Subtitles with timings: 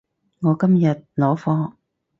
[0.39, 1.73] 我今日攞貨